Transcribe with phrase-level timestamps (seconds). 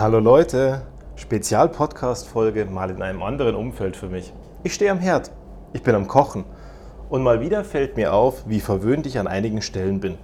[0.00, 0.80] Hallo Leute,
[1.16, 4.32] Spezial-Podcast-Folge mal in einem anderen Umfeld für mich.
[4.62, 5.30] Ich stehe am Herd,
[5.74, 6.46] ich bin am Kochen
[7.10, 10.16] und mal wieder fällt mir auf, wie verwöhnt ich an einigen Stellen bin.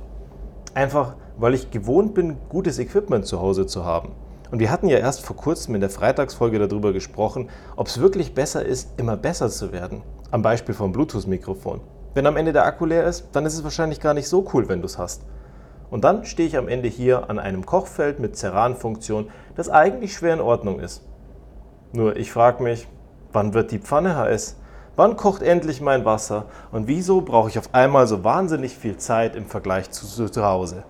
[0.73, 4.13] Einfach, weil ich gewohnt bin, gutes Equipment zu Hause zu haben.
[4.51, 8.33] Und wir hatten ja erst vor kurzem in der Freitagsfolge darüber gesprochen, ob es wirklich
[8.33, 10.01] besser ist, immer besser zu werden.
[10.31, 11.83] Am Beispiel vom Bluetooth-Mikrofon.
[12.15, 14.71] Wenn am Ende der Akku leer ist, dann ist es wahrscheinlich gar nicht so cool,
[14.71, 15.27] wenn du es hast.
[15.91, 20.35] Und dann stehe ich am Ende hier an einem Kochfeld mit Ceran-Funktion, das eigentlich schwer
[20.35, 21.05] in Ordnung ist.
[21.93, 22.89] Nur ich frage mich,
[23.33, 24.57] wann wird die Pfanne heiß?
[24.97, 26.47] Wann kocht endlich mein Wasser?
[26.73, 30.85] Und wieso brauche ich auf einmal so wahnsinnig viel Zeit im Vergleich zu, zu Hause?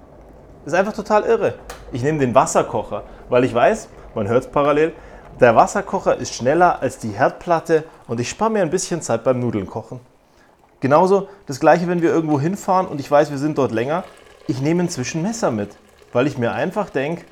[0.64, 1.54] Ist einfach total irre.
[1.92, 4.92] Ich nehme den Wasserkocher, weil ich weiß, man hört es parallel,
[5.40, 9.38] der Wasserkocher ist schneller als die Herdplatte und ich spare mir ein bisschen Zeit beim
[9.38, 10.00] Nudeln kochen.
[10.80, 14.04] Genauso das gleiche, wenn wir irgendwo hinfahren und ich weiß, wir sind dort länger,
[14.46, 15.76] ich nehme inzwischen Messer mit,
[16.12, 17.24] weil ich mir einfach denke,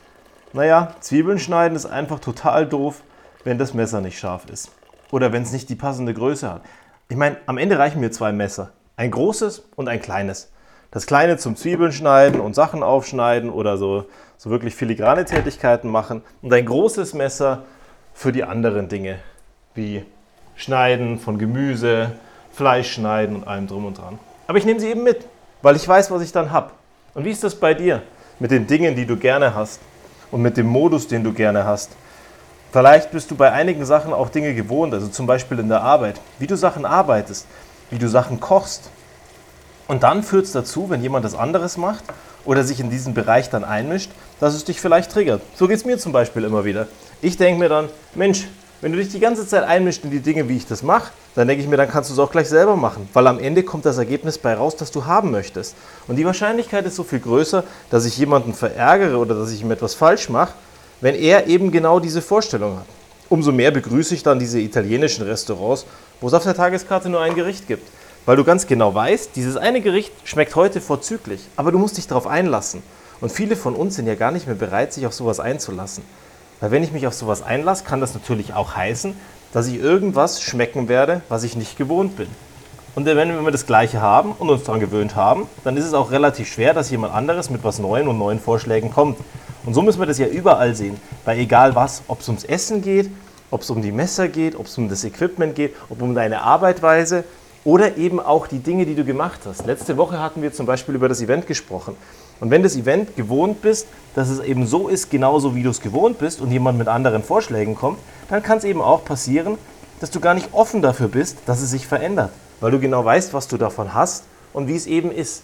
[0.53, 3.03] naja, Zwiebeln schneiden ist einfach total doof,
[3.45, 4.71] wenn das Messer nicht scharf ist.
[5.11, 6.63] Oder wenn es nicht die passende Größe hat.
[7.09, 8.71] Ich meine, am Ende reichen mir zwei Messer.
[8.97, 10.51] Ein großes und ein kleines.
[10.91, 14.07] Das kleine zum Zwiebeln schneiden und Sachen aufschneiden oder so,
[14.37, 16.23] so wirklich filigrane Tätigkeiten machen.
[16.41, 17.65] Und ein großes Messer
[18.13, 19.19] für die anderen Dinge,
[19.75, 20.05] wie
[20.57, 22.13] Schneiden von Gemüse,
[22.53, 24.21] Fleisch schneiden und allem drum und dran.
[24.47, 25.27] Aber ich nehme sie eben mit,
[25.63, 26.71] weil ich weiß, was ich dann habe.
[27.15, 28.03] Und wie ist das bei dir
[28.41, 29.81] mit den Dingen, die du gerne hast
[30.31, 31.93] und mit dem Modus, den du gerne hast?
[32.73, 36.21] Vielleicht bist du bei einigen Sachen auch Dinge gewohnt, also zum Beispiel in der Arbeit,
[36.41, 37.47] wie du Sachen arbeitest,
[37.91, 38.91] wie du Sachen kochst.
[39.87, 42.03] Und dann führt es dazu, wenn jemand das anderes macht
[42.45, 45.41] oder sich in diesen Bereich dann einmischt, dass es dich vielleicht triggert.
[45.55, 46.89] So geht es mir zum Beispiel immer wieder.
[47.23, 48.49] Ich denke mir dann, Mensch,
[48.85, 51.49] wenn du dich die ganze Zeit einmischst in die Dinge, wie ich das mache, dann
[51.49, 53.87] denke ich mir, dann kannst du es auch gleich selber machen, weil am Ende kommt
[53.87, 55.75] das Ergebnis bei raus, das du haben möchtest.
[56.07, 59.71] Und die Wahrscheinlichkeit ist so viel größer, dass ich jemanden verärgere oder dass ich ihm
[59.71, 60.53] etwas falsch mache,
[61.01, 62.85] wenn er eben genau diese Vorstellung hat.
[63.31, 65.87] Umso mehr begrüße ich dann diese italienischen Restaurants,
[66.21, 67.89] wo es auf der Tageskarte nur ein Gericht gibt.
[68.27, 72.07] Weil du ganz genau weißt, dieses eine Gericht schmeckt heute vorzüglich, aber du musst dich
[72.07, 72.83] darauf einlassen.
[73.23, 76.03] Und viele von uns sind ja gar nicht mehr bereit, sich auf sowas einzulassen.
[76.61, 79.15] Weil wenn ich mich auf sowas einlasse, kann das natürlich auch heißen,
[79.53, 82.29] dass ich irgendwas schmecken werde, was ich nicht gewohnt bin.
[82.95, 86.13] Und wenn wir das Gleiche haben und uns daran gewöhnt haben, dann ist es auch
[86.13, 89.19] relativ schwer, dass jemand anderes mit was Neuen und neuen Vorschlägen kommt.
[89.67, 91.01] Und so müssen wir das ja überall sehen.
[91.25, 93.11] Bei egal was, ob es ums Essen geht,
[93.51, 96.43] ob es um die Messer geht, ob es um das Equipment geht, ob um deine
[96.43, 97.25] Arbeitweise
[97.65, 99.67] oder eben auch die Dinge, die du gemacht hast.
[99.67, 101.97] Letzte Woche hatten wir zum Beispiel über das Event gesprochen.
[102.41, 105.81] Und wenn das Event gewohnt bist, dass es eben so ist, genauso wie du es
[105.81, 107.99] gewohnt bist und jemand mit anderen Vorschlägen kommt,
[108.29, 109.57] dann kann es eben auch passieren,
[110.01, 112.31] dass du gar nicht offen dafür bist, dass es sich verändert,
[112.61, 115.43] weil du genau weißt, was du davon hast und wie es eben ist.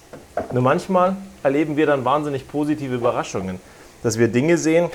[0.52, 3.60] Nur manchmal erleben wir dann wahnsinnig positive Überraschungen,
[4.02, 4.90] dass wir Dinge sehen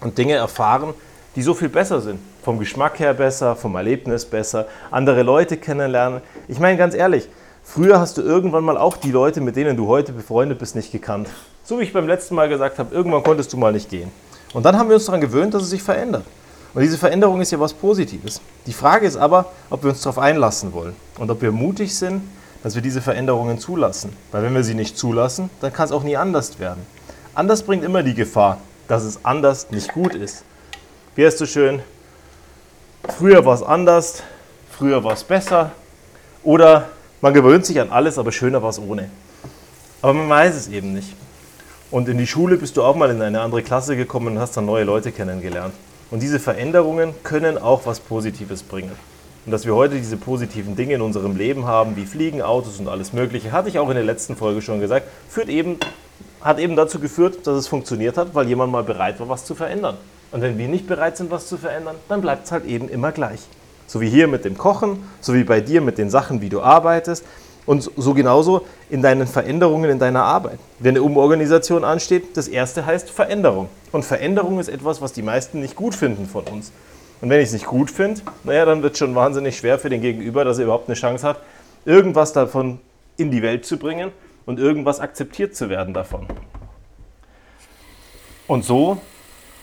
[0.00, 0.94] und Dinge erfahren,
[1.36, 2.20] die so viel besser sind.
[2.42, 6.20] Vom Geschmack her besser, vom Erlebnis besser, andere Leute kennenlernen.
[6.48, 7.28] Ich meine ganz ehrlich,
[7.66, 10.92] Früher hast du irgendwann mal auch die Leute, mit denen du heute befreundet bist, nicht
[10.92, 11.28] gekannt.
[11.64, 14.12] So wie ich beim letzten Mal gesagt habe, irgendwann konntest du mal nicht gehen.
[14.52, 16.24] Und dann haben wir uns daran gewöhnt, dass es sich verändert.
[16.74, 18.40] Und diese Veränderung ist ja was Positives.
[18.66, 22.22] Die Frage ist aber, ob wir uns darauf einlassen wollen und ob wir mutig sind,
[22.62, 24.14] dass wir diese Veränderungen zulassen.
[24.30, 26.86] Weil wenn wir sie nicht zulassen, dann kann es auch nie anders werden.
[27.34, 30.44] Anders bringt immer die Gefahr, dass es anders nicht gut ist.
[31.16, 31.80] Wie heißt so schön?
[33.16, 34.24] Früher war es anders,
[34.68, 35.70] früher war es besser.
[36.42, 36.88] Oder
[37.20, 39.08] man gewöhnt sich an alles, aber schöner war es ohne.
[40.02, 41.14] Aber man weiß es eben nicht.
[41.92, 44.56] Und in die Schule bist du auch mal in eine andere Klasse gekommen und hast
[44.56, 45.72] dann neue Leute kennengelernt.
[46.10, 48.90] Und diese Veränderungen können auch was Positives bringen.
[49.46, 52.88] Und dass wir heute diese positiven Dinge in unserem Leben haben, wie Fliegen, Autos und
[52.88, 55.78] alles Mögliche, hatte ich auch in der letzten Folge schon gesagt, führt eben,
[56.40, 59.54] hat eben dazu geführt, dass es funktioniert hat, weil jemand mal bereit war, was zu
[59.54, 59.96] verändern.
[60.34, 63.12] Und wenn wir nicht bereit sind, was zu verändern, dann bleibt es halt eben immer
[63.12, 63.38] gleich.
[63.86, 66.60] So wie hier mit dem Kochen, so wie bei dir mit den Sachen, wie du
[66.60, 67.24] arbeitest
[67.66, 70.58] und so genauso in deinen Veränderungen in deiner Arbeit.
[70.80, 73.68] Wenn eine Umorganisation ansteht, das erste heißt Veränderung.
[73.92, 76.72] Und Veränderung ist etwas, was die meisten nicht gut finden von uns.
[77.20, 79.88] Und wenn ich es nicht gut finde, naja, dann wird es schon wahnsinnig schwer für
[79.88, 81.38] den Gegenüber, dass er überhaupt eine Chance hat,
[81.84, 82.80] irgendwas davon
[83.16, 84.10] in die Welt zu bringen
[84.46, 86.26] und irgendwas akzeptiert zu werden davon.
[88.48, 88.98] Und so,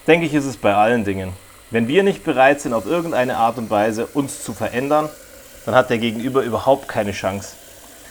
[0.08, 1.34] denke ich, ist es bei allen Dingen.
[1.70, 5.10] Wenn wir nicht bereit sind, auf irgendeine Art und Weise uns zu verändern,
[5.66, 7.56] dann hat der Gegenüber überhaupt keine Chance.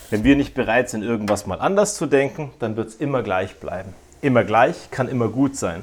[0.09, 3.57] Wenn wir nicht bereit sind, irgendwas mal anders zu denken, dann wird es immer gleich
[3.61, 3.95] bleiben.
[4.23, 5.83] Immer gleich kann immer gut sein.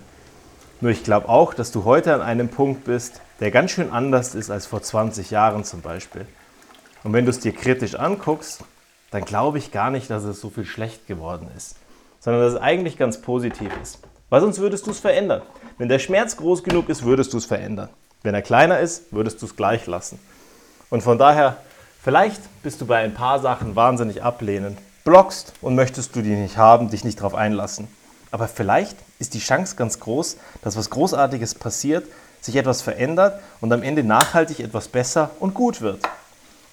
[0.82, 4.36] Nur ich glaube auch, dass du heute an einem Punkt bist, der ganz schön anders
[4.36, 6.26] ist als vor 20 Jahren zum Beispiel.
[7.04, 8.64] Und wenn du es dir kritisch anguckst,
[9.12, 11.78] dann glaube ich gar nicht, dass es so viel schlecht geworden ist,
[12.20, 14.00] sondern dass es eigentlich ganz positiv ist.
[14.30, 15.42] Weil sonst würdest du es verändern.
[15.78, 17.90] Wenn der Schmerz groß genug ist, würdest du es verändern.
[18.24, 20.20] Wenn er kleiner ist, würdest du es gleich lassen.
[20.90, 21.58] Und von daher,
[22.02, 26.58] vielleicht bist du bei ein paar Sachen wahnsinnig ablehnend, blockst und möchtest du die nicht
[26.58, 27.88] haben, dich nicht darauf einlassen.
[28.32, 32.06] Aber vielleicht ist die Chance ganz groß, dass was Großartiges passiert,
[32.42, 36.02] sich etwas verändert und am Ende nachhaltig etwas besser und gut wird.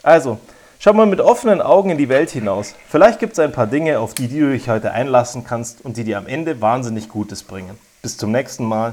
[0.03, 0.39] Also,
[0.85, 2.75] schau mal mit offenen Augen in die Welt hinaus.
[2.91, 5.97] Vielleicht gibt es ein paar Dinge, auf die, die du dich heute einlassen kannst und
[5.97, 7.79] die dir am Ende wahnsinnig Gutes bringen.
[8.03, 8.93] Bis zum nächsten Mal.